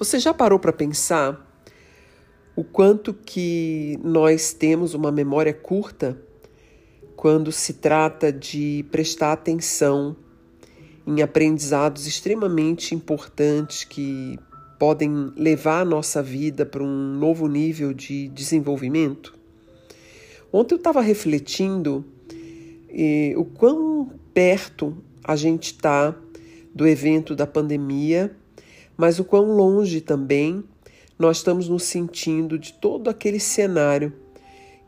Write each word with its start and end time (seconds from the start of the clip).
Você 0.00 0.18
já 0.18 0.32
parou 0.32 0.58
para 0.58 0.72
pensar 0.72 1.46
o 2.56 2.64
quanto 2.64 3.12
que 3.12 3.98
nós 4.02 4.54
temos 4.54 4.94
uma 4.94 5.12
memória 5.12 5.52
curta 5.52 6.18
quando 7.14 7.52
se 7.52 7.74
trata 7.74 8.32
de 8.32 8.82
prestar 8.90 9.34
atenção 9.34 10.16
em 11.06 11.20
aprendizados 11.20 12.06
extremamente 12.06 12.94
importantes 12.94 13.84
que 13.84 14.38
podem 14.78 15.34
levar 15.36 15.82
a 15.82 15.84
nossa 15.84 16.22
vida 16.22 16.64
para 16.64 16.82
um 16.82 17.14
novo 17.18 17.46
nível 17.46 17.92
de 17.92 18.28
desenvolvimento? 18.28 19.38
Ontem 20.50 20.76
eu 20.76 20.78
estava 20.78 21.02
refletindo 21.02 22.06
eh, 22.88 23.34
o 23.36 23.44
quão 23.44 24.12
perto 24.32 24.96
a 25.22 25.36
gente 25.36 25.72
está 25.72 26.16
do 26.74 26.86
evento 26.86 27.36
da 27.36 27.46
pandemia 27.46 28.34
mas 29.00 29.18
o 29.18 29.24
quão 29.24 29.56
longe 29.56 30.02
também 30.02 30.62
nós 31.18 31.38
estamos 31.38 31.70
nos 31.70 31.84
sentindo 31.84 32.58
de 32.58 32.74
todo 32.74 33.08
aquele 33.08 33.40
cenário 33.40 34.12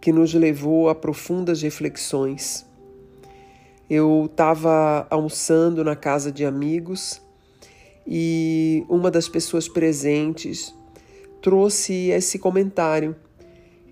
que 0.03 0.13
nos 0.13 0.35
levou 0.35 0.91
a 0.91 0.95
profundas 0.95 1.63
reflexões. 1.63 2.67
Eu 3.89 4.27
estava 4.31 5.07
almoçando 5.09 5.83
na 5.83 5.97
casa 5.97 6.31
de 6.31 6.45
amigos 6.45 7.23
e 8.07 8.85
uma 8.87 9.11
das 9.11 9.31
pessoas 9.31 9.67
presentes 9.67 10.75
trouxe 11.41 12.11
esse 12.11 12.39
comentário 12.39 13.17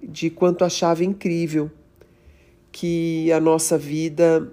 de 0.02 0.28
quanto 0.28 0.66
achava 0.66 1.02
incrível 1.02 1.70
que 2.70 3.32
a 3.32 3.40
nossa 3.40 3.78
vida 3.78 4.52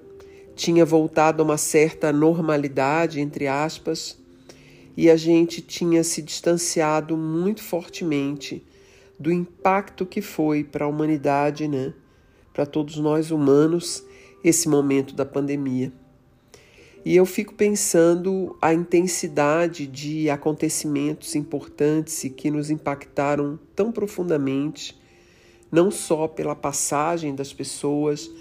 tinha 0.55 0.85
voltado 0.85 1.41
a 1.41 1.45
uma 1.45 1.57
certa 1.57 2.13
normalidade, 2.13 3.19
entre 3.19 3.47
aspas, 3.47 4.16
e 4.97 5.11
a 5.11 5.15
gente 5.15 5.61
tinha 5.61 6.03
se 6.03 6.23
distanciado 6.23 7.15
muito 7.15 7.61
fortemente 7.61 8.65
do 9.19 9.31
impacto 9.31 10.07
que 10.07 10.23
foi 10.23 10.63
para 10.63 10.85
a 10.85 10.87
humanidade, 10.87 11.67
né? 11.67 11.93
Para 12.51 12.65
todos 12.65 12.97
nós 12.97 13.29
humanos, 13.29 14.03
esse 14.43 14.67
momento 14.67 15.13
da 15.13 15.23
pandemia. 15.23 15.93
E 17.05 17.15
eu 17.15 17.27
fico 17.27 17.53
pensando 17.53 18.57
a 18.59 18.73
intensidade 18.73 19.85
de 19.85 20.31
acontecimentos 20.31 21.35
importantes 21.35 22.23
e 22.23 22.31
que 22.31 22.49
nos 22.49 22.71
impactaram 22.71 23.59
tão 23.75 23.91
profundamente, 23.91 24.99
não 25.71 25.91
só 25.91 26.27
pela 26.27 26.55
passagem 26.55 27.35
das 27.35 27.53
pessoas, 27.53 28.31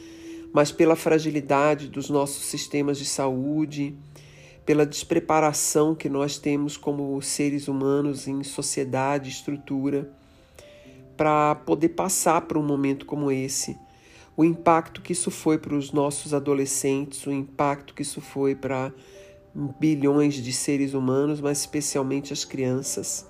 mas 0.54 0.72
pela 0.72 0.96
fragilidade 0.96 1.88
dos 1.88 2.08
nossos 2.08 2.46
sistemas 2.46 2.96
de 2.96 3.04
saúde, 3.04 3.94
pela 4.66 4.84
despreparação 4.84 5.94
que 5.94 6.08
nós 6.08 6.38
temos 6.38 6.76
como 6.76 7.22
seres 7.22 7.68
humanos 7.68 8.26
em 8.26 8.42
sociedade, 8.42 9.30
estrutura, 9.30 10.10
para 11.16 11.54
poder 11.54 11.90
passar 11.90 12.42
por 12.42 12.58
um 12.58 12.64
momento 12.64 13.06
como 13.06 13.30
esse. 13.30 13.78
O 14.36 14.44
impacto 14.44 15.00
que 15.00 15.12
isso 15.12 15.30
foi 15.30 15.56
para 15.56 15.74
os 15.74 15.92
nossos 15.92 16.34
adolescentes, 16.34 17.24
o 17.26 17.32
impacto 17.32 17.94
que 17.94 18.02
isso 18.02 18.20
foi 18.20 18.56
para 18.56 18.92
bilhões 19.78 20.34
de 20.34 20.52
seres 20.52 20.94
humanos, 20.94 21.40
mas 21.40 21.60
especialmente 21.60 22.32
as 22.32 22.44
crianças. 22.44 23.24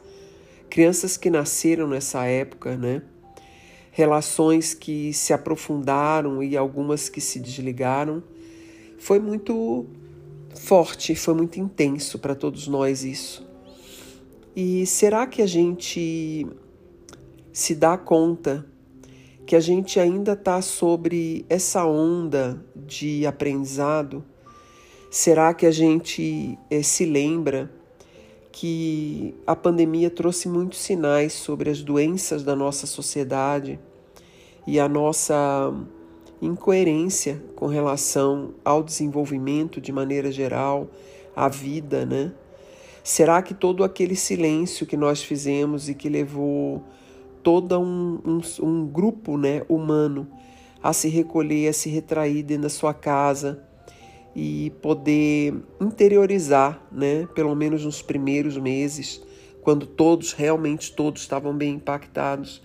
Crianças 0.70 1.18
que 1.18 1.28
nasceram 1.28 1.86
nessa 1.86 2.24
época, 2.24 2.76
né? 2.76 3.02
Relações 3.92 4.72
que 4.72 5.12
se 5.12 5.34
aprofundaram 5.34 6.42
e 6.42 6.56
algumas 6.56 7.08
que 7.10 7.20
se 7.20 7.38
desligaram. 7.38 8.22
Foi 8.98 9.20
muito 9.20 9.86
forte, 10.56 11.14
foi 11.14 11.34
muito 11.34 11.60
intenso 11.60 12.18
para 12.18 12.34
todos 12.34 12.66
nós 12.66 13.04
isso. 13.04 13.46
E 14.54 14.86
será 14.86 15.26
que 15.26 15.42
a 15.42 15.46
gente 15.46 16.46
se 17.52 17.74
dá 17.74 17.96
conta 17.96 18.66
que 19.46 19.54
a 19.54 19.60
gente 19.60 20.00
ainda 20.00 20.32
está 20.32 20.60
sobre 20.60 21.46
essa 21.48 21.86
onda 21.86 22.64
de 22.74 23.26
aprendizado? 23.26 24.24
Será 25.10 25.54
que 25.54 25.66
a 25.66 25.70
gente 25.70 26.58
é, 26.70 26.82
se 26.82 27.04
lembra 27.04 27.70
que 28.50 29.34
a 29.46 29.54
pandemia 29.54 30.10
trouxe 30.10 30.48
muitos 30.48 30.78
sinais 30.78 31.34
sobre 31.34 31.70
as 31.70 31.82
doenças 31.82 32.42
da 32.42 32.56
nossa 32.56 32.86
sociedade 32.86 33.78
e 34.66 34.80
a 34.80 34.88
nossa 34.88 35.72
incoerência 36.40 37.42
com 37.54 37.66
relação 37.66 38.54
ao 38.64 38.82
desenvolvimento 38.82 39.80
de 39.80 39.92
maneira 39.92 40.30
geral, 40.30 40.88
à 41.34 41.48
vida, 41.48 42.04
né? 42.04 42.32
Será 43.02 43.40
que 43.40 43.54
todo 43.54 43.84
aquele 43.84 44.16
silêncio 44.16 44.84
que 44.84 44.96
nós 44.96 45.22
fizemos 45.22 45.88
e 45.88 45.94
que 45.94 46.08
levou 46.08 46.82
todo 47.42 47.78
um, 47.78 48.20
um, 48.24 48.40
um 48.60 48.86
grupo 48.86 49.38
né, 49.38 49.62
humano 49.68 50.26
a 50.82 50.92
se 50.92 51.08
recolher, 51.08 51.68
a 51.68 51.72
se 51.72 51.88
retrair 51.88 52.42
dentro 52.42 52.64
da 52.64 52.68
sua 52.68 52.92
casa 52.92 53.62
e 54.34 54.72
poder 54.82 55.54
interiorizar, 55.80 56.82
né, 56.90 57.28
pelo 57.34 57.54
menos 57.54 57.84
nos 57.84 58.02
primeiros 58.02 58.58
meses, 58.58 59.22
quando 59.62 59.86
todos, 59.86 60.32
realmente 60.32 60.92
todos 60.92 61.22
estavam 61.22 61.56
bem 61.56 61.74
impactados? 61.74 62.60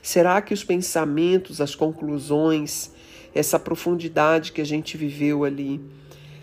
Será 0.00 0.40
que 0.40 0.54
os 0.54 0.64
pensamentos, 0.64 1.60
as 1.60 1.74
conclusões, 1.74 2.90
essa 3.34 3.58
profundidade 3.58 4.52
que 4.52 4.60
a 4.60 4.64
gente 4.64 4.96
viveu 4.96 5.44
ali? 5.44 5.80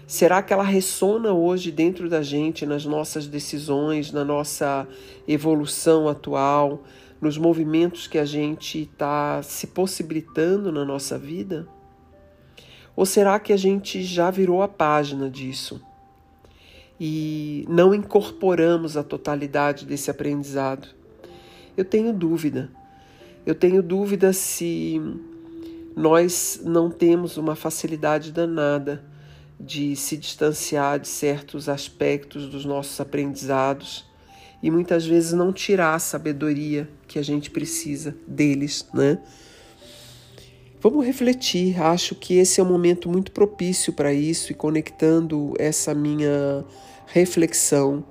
Será 0.10 0.42
que 0.42 0.52
ela 0.52 0.64
ressona 0.64 1.32
hoje 1.34 1.72
dentro 1.72 2.10
da 2.10 2.24
gente, 2.24 2.66
nas 2.66 2.84
nossas 2.84 3.28
decisões, 3.28 4.12
na 4.12 4.26
nossa 4.26 4.88
evolução 5.28 6.08
atual, 6.08 6.84
nos 7.22 7.38
movimentos 7.38 8.08
que 8.08 8.18
a 8.18 8.26
gente 8.26 8.82
está 8.92 9.42
se 9.44 9.68
possibilitando 9.68 10.72
na 10.72 10.84
nossa 10.84 11.16
vida? 11.16 11.68
Ou 12.96 13.06
será 13.06 13.40
que 13.40 13.54
a 13.54 13.58
gente 13.58 14.02
já 14.02 14.32
virou 14.32 14.64
a 14.64 14.68
página 14.68 15.30
disso 15.30 15.80
e 17.00 17.64
não 17.70 17.94
incorporamos 17.94 18.98
a 18.98 19.04
totalidade 19.04 19.86
desse 19.86 20.10
aprendizado? 20.10 20.88
Eu 21.78 21.86
tenho 21.86 22.12
dúvida. 22.12 22.72
Eu 23.46 23.56
tenho 23.56 23.82
dúvida 23.82 24.34
se 24.34 25.00
nós 26.00 26.62
não 26.64 26.90
temos 26.90 27.36
uma 27.36 27.58
facilidade 27.58 28.32
danada 28.32 29.04
de 29.60 29.98
se 29.98 30.16
distanciar 30.16 30.98
de 30.98 31.10
certos 31.10 31.68
aspectos 31.68 32.48
dos 32.48 32.64
nossos 32.64 32.98
aprendizados 33.02 34.06
e 34.64 34.72
muitas 34.72 35.06
vezes 35.06 35.34
não 35.34 35.52
tirar 35.52 35.96
a 35.96 36.00
sabedoria 36.00 36.90
que 37.06 37.20
a 37.20 37.22
gente 37.22 37.52
precisa 37.52 38.16
deles, 38.26 38.88
né? 38.94 39.20
Vamos 40.80 41.06
refletir, 41.06 41.82
acho 41.82 42.16
que 42.16 42.36
esse 42.36 42.62
é 42.62 42.64
um 42.64 42.70
momento 42.70 43.10
muito 43.10 43.34
propício 43.34 43.92
para 43.92 44.14
isso 44.14 44.54
e 44.54 44.56
conectando 44.56 45.54
essa 45.60 45.94
minha 45.94 46.64
reflexão 47.08 48.06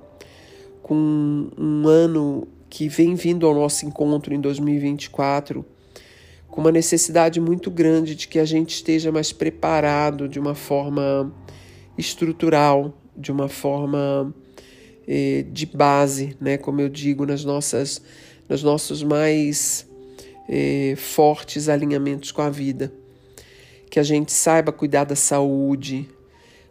com 0.83 1.49
um 1.57 1.87
ano 1.87 2.47
que 2.69 2.87
vem 2.87 3.15
vindo 3.15 3.47
ao 3.47 3.55
nosso 3.55 3.83
encontro 3.87 4.31
em 4.31 4.39
2024 4.39 5.65
com 6.49 6.61
uma 6.61 6.71
necessidade 6.71 7.39
muito 7.39 7.69
grande 7.69 8.15
de 8.15 8.27
que 8.27 8.39
a 8.39 8.45
gente 8.45 8.75
esteja 8.75 9.11
mais 9.11 9.31
preparado 9.31 10.27
de 10.27 10.39
uma 10.39 10.55
forma 10.55 11.31
estrutural, 11.97 12.93
de 13.15 13.31
uma 13.31 13.47
forma 13.47 14.33
eh, 15.07 15.45
de 15.51 15.65
base, 15.65 16.35
né? 16.39 16.57
Como 16.57 16.81
eu 16.81 16.89
digo, 16.89 17.25
nas 17.25 17.43
nossas, 17.43 18.01
nos 18.47 18.63
nossos 18.63 19.03
mais 19.03 19.87
eh, 20.47 20.95
fortes 20.97 21.69
alinhamentos 21.69 22.31
com 22.31 22.41
a 22.41 22.49
vida. 22.49 22.91
Que 23.89 23.99
a 23.99 24.03
gente 24.03 24.31
saiba 24.31 24.71
cuidar 24.71 25.03
da 25.03 25.15
saúde, 25.15 26.09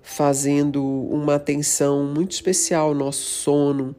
fazendo 0.03 0.83
uma 0.85 1.35
atenção 1.35 2.05
muito 2.05 2.33
especial 2.33 2.89
ao 2.89 2.95
nosso 2.95 3.23
sono, 3.23 3.95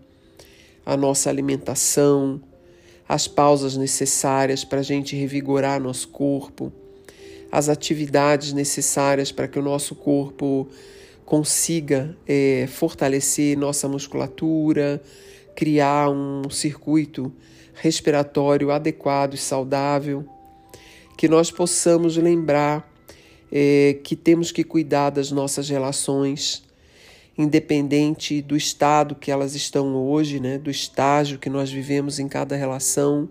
à 0.86 0.98
nossa 0.98 1.30
alimentação, 1.30 2.42
as 3.10 3.28
pausas 3.28 3.76
necessárias 3.76 4.64
para 4.64 4.82
a 4.82 4.84
gente 4.84 5.16
revigorar 5.16 5.82
nosso 5.82 6.10
corpo, 6.10 6.72
as 7.52 7.68
atividades 7.68 8.54
necessárias 8.54 9.32
para 9.32 9.48
que 9.48 9.58
o 9.58 9.64
nosso 9.64 9.96
corpo 9.96 10.68
consiga 11.26 12.16
é, 12.28 12.68
fortalecer 12.68 13.58
nossa 13.58 13.88
musculatura, 13.88 15.02
criar 15.56 16.12
um 16.12 16.48
circuito 16.52 17.34
respiratório 17.74 18.70
adequado 18.70 19.34
e 19.34 19.38
saudável, 19.38 20.24
que 21.18 21.28
nós 21.28 21.50
possamos 21.50 22.16
lembrar 22.16 22.88
é, 23.52 23.98
que 24.04 24.16
temos 24.16 24.52
que 24.52 24.64
cuidar 24.64 25.10
das 25.10 25.32
nossas 25.32 25.68
relações, 25.68 26.64
independente 27.40 28.42
do 28.42 28.58
estado 28.58 29.16
que 29.16 29.32
elas 29.32 29.56
estão 29.56 29.96
hoje, 29.96 30.42
né, 30.42 30.58
do 30.58 30.70
estágio 30.70 31.40
que 31.40 31.50
nós 31.50 31.72
vivemos 31.72 32.20
em 32.20 32.28
cada 32.28 32.54
relação, 32.54 33.30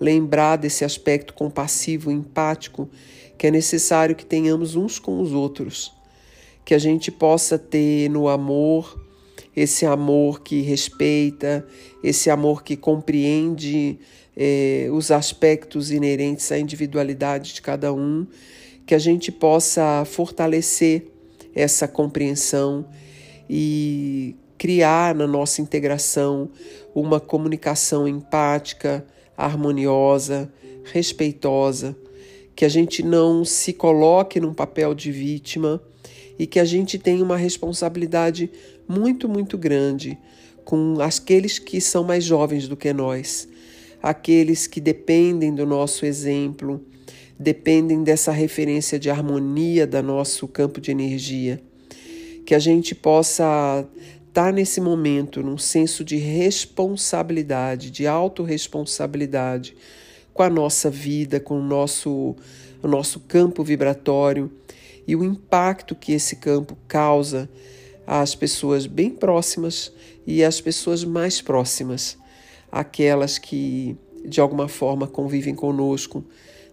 lembrar 0.00 0.56
desse 0.56 0.86
aspecto 0.86 1.34
compassivo, 1.34 2.10
empático, 2.10 2.88
que 3.36 3.46
é 3.46 3.50
necessário 3.50 4.16
que 4.16 4.24
tenhamos 4.24 4.74
uns 4.74 4.98
com 4.98 5.20
os 5.20 5.32
outros, 5.32 5.92
que 6.64 6.72
a 6.72 6.78
gente 6.78 7.10
possa 7.10 7.58
ter 7.58 8.08
no 8.08 8.26
amor 8.26 9.04
esse 9.54 9.84
amor 9.84 10.40
que 10.40 10.62
respeita, 10.62 11.66
esse 12.02 12.30
amor 12.30 12.62
que 12.62 12.74
compreende 12.74 13.98
eh, 14.34 14.88
os 14.92 15.10
aspectos 15.10 15.90
inerentes 15.90 16.50
à 16.52 16.58
individualidade 16.58 17.54
de 17.54 17.60
cada 17.60 17.92
um, 17.92 18.26
que 18.86 18.94
a 18.94 18.98
gente 18.98 19.30
possa 19.30 20.04
fortalecer 20.06 21.06
essa 21.54 21.86
compreensão 21.86 22.86
e 23.48 24.34
criar 24.58 25.14
na 25.14 25.26
nossa 25.26 25.60
integração 25.60 26.48
uma 26.94 27.20
comunicação 27.20 28.08
empática, 28.08 29.04
harmoniosa, 29.36 30.50
respeitosa, 30.84 31.96
que 32.54 32.64
a 32.64 32.68
gente 32.68 33.02
não 33.02 33.44
se 33.44 33.72
coloque 33.72 34.40
num 34.40 34.54
papel 34.54 34.94
de 34.94 35.12
vítima 35.12 35.80
e 36.38 36.46
que 36.46 36.58
a 36.58 36.64
gente 36.64 36.98
tenha 36.98 37.22
uma 37.22 37.36
responsabilidade 37.36 38.50
muito, 38.88 39.28
muito 39.28 39.58
grande 39.58 40.18
com 40.64 41.00
aqueles 41.00 41.58
que 41.58 41.80
são 41.80 42.02
mais 42.02 42.24
jovens 42.24 42.66
do 42.66 42.76
que 42.76 42.92
nós, 42.92 43.48
aqueles 44.02 44.66
que 44.66 44.80
dependem 44.80 45.54
do 45.54 45.64
nosso 45.64 46.04
exemplo, 46.04 46.84
dependem 47.38 48.02
dessa 48.02 48.32
referência 48.32 48.98
de 48.98 49.10
harmonia 49.10 49.86
da 49.86 50.02
nosso 50.02 50.48
campo 50.48 50.80
de 50.80 50.90
energia. 50.90 51.62
Que 52.46 52.54
a 52.54 52.58
gente 52.58 52.94
possa 52.94 53.86
estar 54.28 54.52
nesse 54.52 54.80
momento 54.80 55.42
num 55.42 55.58
senso 55.58 56.04
de 56.04 56.16
responsabilidade, 56.16 57.90
de 57.90 58.06
autorresponsabilidade 58.06 59.76
com 60.32 60.42
a 60.42 60.48
nossa 60.48 60.88
vida, 60.88 61.40
com 61.40 61.58
o 61.58 61.62
nosso, 61.62 62.36
o 62.82 62.86
nosso 62.86 63.20
campo 63.20 63.64
vibratório 63.64 64.50
e 65.06 65.16
o 65.16 65.24
impacto 65.24 65.94
que 65.94 66.12
esse 66.12 66.36
campo 66.36 66.76
causa 66.86 67.48
às 68.06 68.34
pessoas 68.34 68.86
bem 68.86 69.10
próximas 69.10 69.92
e 70.26 70.44
às 70.44 70.60
pessoas 70.60 71.02
mais 71.02 71.40
próximas, 71.42 72.16
aquelas 72.70 73.38
que 73.38 73.96
de 74.24 74.40
alguma 74.40 74.68
forma 74.68 75.06
convivem 75.06 75.54
conosco, 75.54 76.24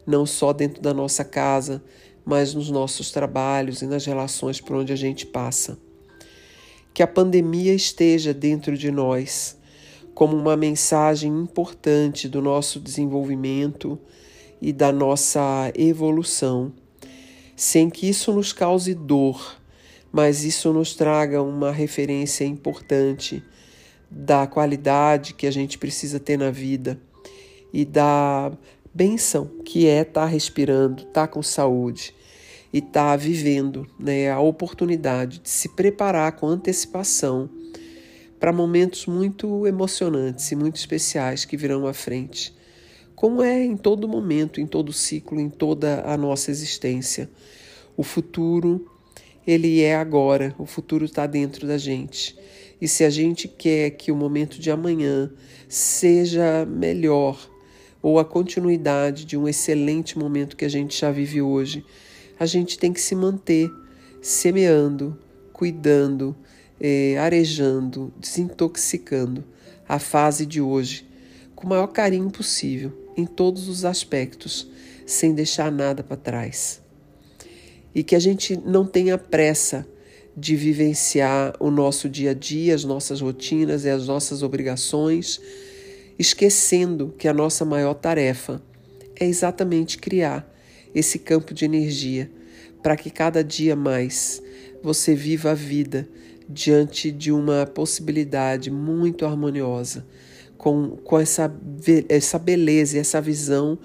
não 0.06 0.26
só 0.26 0.54
dentro 0.54 0.82
da 0.82 0.94
nossa 0.94 1.24
casa, 1.24 1.82
mas 2.26 2.54
nos 2.54 2.70
nossos 2.70 3.12
trabalhos 3.12 3.82
e 3.82 3.88
nas 3.88 4.06
relações 4.06 4.62
por 4.62 4.76
onde 4.78 4.94
a 4.94 4.96
gente 4.96 5.26
passa. 5.26 5.78
Que 6.94 7.04
a 7.04 7.08
pandemia 7.08 7.74
esteja 7.74 8.34
dentro 8.34 8.78
de 8.78 8.92
nós 8.92 9.58
como 10.14 10.38
uma 10.38 10.56
mensagem 10.56 11.32
importante 11.32 12.30
do 12.30 12.42
nosso 12.42 12.80
desenvolvimento 12.80 14.00
e 14.62 14.72
da 14.72 14.92
nossa 14.92 15.72
evolução 15.76 16.72
sem 17.56 17.90
que 17.90 18.10
isso 18.10 18.32
nos 18.34 18.52
cause 18.52 18.94
dor, 18.94 19.58
mas 20.12 20.44
isso 20.44 20.74
nos 20.74 20.96
traga 20.96 21.42
uma 21.42 21.72
referência 21.72 22.46
importante 22.46 23.44
da 24.10 24.46
qualidade 24.46 25.34
que 25.34 25.48
a 25.48 25.52
gente 25.52 25.78
precisa 25.78 26.20
ter 26.20 26.38
na 26.38 26.52
vida 26.52 27.00
e 27.72 27.84
da 27.84 28.52
benção 28.94 29.46
que 29.66 29.88
é 29.88 30.02
estar 30.02 30.22
tá 30.22 30.26
respirando, 30.26 31.04
estar 31.04 31.14
tá 31.14 31.28
com 31.28 31.42
saúde 31.42 32.14
e 32.72 32.80
estar 32.80 33.12
tá 33.12 33.16
vivendo 33.16 33.88
né, 34.00 34.30
a 34.30 34.40
oportunidade 34.40 35.40
de 35.40 35.50
se 35.50 35.70
preparar 35.70 36.34
com 36.34 36.48
antecipação 36.48 37.50
para 38.40 38.52
momentos 38.52 39.06
muito 39.06 39.66
emocionantes 39.66 40.52
e 40.52 40.56
muito 40.56 40.76
especiais 40.76 41.46
que 41.46 41.58
virão 41.58 41.88
à 41.88 41.94
frente 41.94 42.54
como 43.24 43.42
é 43.42 43.64
em 43.64 43.78
todo 43.78 44.06
momento, 44.06 44.60
em 44.60 44.68
todo 44.68 44.92
ciclo, 44.92 45.40
em 45.40 45.50
toda 45.50 46.02
a 46.02 46.18
nossa 46.18 46.52
existência. 46.52 47.30
O 47.96 48.04
futuro, 48.04 48.86
ele 49.48 49.82
é 49.82 49.96
agora, 49.96 50.54
o 50.60 50.66
futuro 50.66 51.06
está 51.06 51.26
dentro 51.26 51.66
da 51.66 51.78
gente. 51.78 52.38
E 52.82 52.88
se 52.88 53.02
a 53.06 53.10
gente 53.10 53.48
quer 53.48 53.92
que 53.92 54.12
o 54.12 54.16
momento 54.18 54.60
de 54.60 54.70
amanhã 54.70 55.32
seja 55.70 56.66
melhor, 56.66 57.50
ou 58.04 58.20
a 58.20 58.26
continuidade 58.26 59.24
de 59.24 59.38
um 59.38 59.48
excelente 59.48 60.20
momento 60.20 60.58
que 60.58 60.66
a 60.66 60.70
gente 60.70 61.00
já 61.00 61.10
vive 61.10 61.42
hoje, 61.42 61.86
a 62.38 62.46
gente 62.46 62.78
tem 62.78 62.92
que 62.92 63.00
se 63.00 63.16
manter 63.16 63.72
semeando, 64.22 65.18
cuidando, 65.54 66.36
eh, 66.82 67.16
arejando, 67.18 68.14
desintoxicando 68.20 69.44
a 69.88 70.00
fase 70.00 70.46
de 70.46 70.60
hoje 70.60 71.08
com 71.56 71.66
o 71.66 71.70
maior 71.70 71.88
carinho 71.88 72.30
possível 72.30 72.92
em 73.16 73.26
todos 73.26 73.70
os 73.70 73.86
aspectos, 73.86 74.68
sem 75.06 75.34
deixar 75.34 75.72
nada 75.72 76.04
para 76.04 76.18
trás. 76.18 76.82
E 77.96 78.04
que 78.04 78.16
a 78.16 78.20
gente 78.20 78.58
não 78.58 78.86
tenha 78.86 79.18
pressa 79.18 79.88
de 80.36 80.56
vivenciar 80.56 81.56
o 81.60 81.70
nosso 81.70 82.10
dia 82.10 82.32
a 82.32 82.34
dia, 82.34 82.76
as 82.76 82.84
nossas 82.84 83.22
rotinas 83.22 83.86
e 83.86 83.90
as 83.90 84.08
nossas 84.08 84.42
obrigações, 84.44 85.40
esquecendo 86.24 87.14
que 87.18 87.28
a 87.28 87.34
nossa 87.34 87.66
maior 87.66 87.94
tarefa 87.94 88.62
é 89.20 89.26
exatamente 89.26 89.98
criar 89.98 90.50
esse 90.96 91.20
campo 91.20 91.54
de 91.54 91.66
energia 91.66 92.32
para 92.82 92.96
que 92.96 93.10
cada 93.10 93.44
dia 93.44 93.76
mais 93.76 94.42
você 94.82 95.14
viva 95.14 95.52
a 95.52 95.54
vida 95.54 96.08
diante 96.48 97.12
de 97.12 97.32
uma 97.32 97.66
possibilidade 97.66 98.72
muito 98.72 99.26
harmoniosa 99.26 100.06
com, 100.58 100.92
com 101.04 101.20
essa, 101.20 101.54
essa 102.08 102.40
beleza 102.40 102.96
e 102.96 103.00
essa 103.00 103.20
visão 103.20 103.78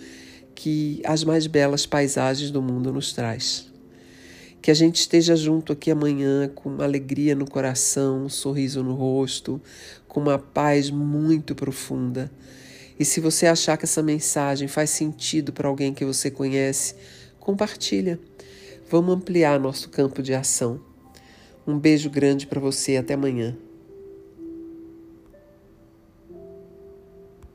que 0.54 1.02
as 1.04 1.24
mais 1.24 1.48
belas 1.48 1.86
paisagens 1.86 2.52
do 2.52 2.62
mundo 2.62 2.92
nos 2.92 3.12
traz. 3.12 3.67
Que 4.60 4.70
a 4.70 4.74
gente 4.74 4.96
esteja 4.96 5.36
junto 5.36 5.72
aqui 5.72 5.90
amanhã 5.90 6.48
com 6.54 6.68
uma 6.68 6.84
alegria 6.84 7.34
no 7.34 7.48
coração, 7.48 8.24
um 8.24 8.28
sorriso 8.28 8.82
no 8.82 8.94
rosto, 8.94 9.60
com 10.06 10.20
uma 10.20 10.38
paz 10.38 10.90
muito 10.90 11.54
profunda. 11.54 12.30
E 12.98 13.04
se 13.04 13.20
você 13.20 13.46
achar 13.46 13.76
que 13.76 13.84
essa 13.84 14.02
mensagem 14.02 14.66
faz 14.66 14.90
sentido 14.90 15.52
para 15.52 15.68
alguém 15.68 15.94
que 15.94 16.04
você 16.04 16.30
conhece, 16.30 16.96
compartilha. 17.38 18.18
Vamos 18.90 19.14
ampliar 19.14 19.60
nosso 19.60 19.88
campo 19.88 20.22
de 20.22 20.34
ação. 20.34 20.80
Um 21.66 21.78
beijo 21.78 22.10
grande 22.10 22.46
para 22.46 22.58
você 22.58 22.96
até 22.96 23.14
amanhã. 23.14 23.56